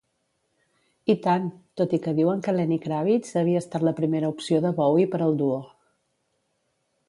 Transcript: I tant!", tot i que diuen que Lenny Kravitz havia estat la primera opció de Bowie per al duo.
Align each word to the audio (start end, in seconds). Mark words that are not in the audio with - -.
I 1.13 1.15
tant!", 1.25 1.45
tot 1.81 1.93
i 1.97 1.99
que 2.07 2.13
diuen 2.21 2.41
que 2.47 2.55
Lenny 2.57 2.81
Kravitz 2.87 3.37
havia 3.43 3.61
estat 3.67 3.87
la 3.91 3.95
primera 4.03 4.33
opció 4.35 4.65
de 4.67 4.75
Bowie 4.81 5.11
per 5.15 5.23
al 5.27 5.41
duo. 5.45 5.63